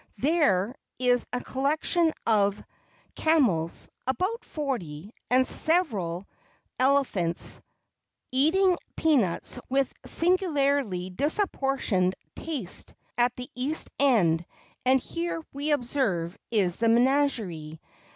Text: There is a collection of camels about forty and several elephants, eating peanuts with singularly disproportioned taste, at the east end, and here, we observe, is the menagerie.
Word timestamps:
There 0.17 0.73
is 0.97 1.27
a 1.31 1.41
collection 1.43 2.11
of 2.25 2.59
camels 3.15 3.87
about 4.07 4.43
forty 4.43 5.13
and 5.29 5.45
several 5.45 6.27
elephants, 6.79 7.61
eating 8.31 8.79
peanuts 8.95 9.59
with 9.69 9.93
singularly 10.03 11.11
disproportioned 11.11 12.15
taste, 12.35 12.95
at 13.15 13.35
the 13.35 13.51
east 13.53 13.91
end, 13.99 14.43
and 14.87 14.99
here, 14.99 15.45
we 15.53 15.69
observe, 15.71 16.35
is 16.49 16.77
the 16.77 16.89
menagerie. 16.89 17.79